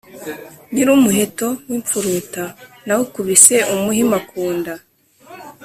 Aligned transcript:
Nyili 0.73 0.89
umuheto 0.97 1.47
w'imfuruta 1.69 2.43
nawukubise 2.87 3.55
umuhima 3.73 4.17
ku 4.29 4.41
nda, 4.57 4.73